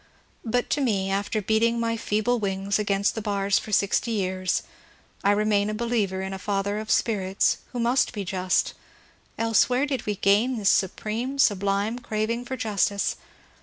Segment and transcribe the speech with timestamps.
[0.43, 4.63] But to me, after beating my feeble wings against the bars for sixty years,
[5.23, 8.73] I remain a believer in a Father of Spirits who must be just,
[9.37, 13.15] else where did we g^ this su preme sublime craving for justice